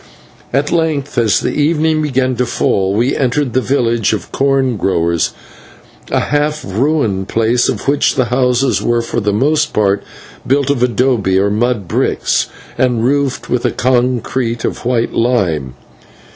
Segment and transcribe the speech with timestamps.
[0.51, 5.29] At length, as the evening began to fall, we entered the village of corn growers,
[6.09, 10.01] a half ruined place of which the houses were for the most part
[10.47, 12.47] built of /adobe/ or mud bricks,
[12.79, 15.75] and roofed with a concrete of white lime.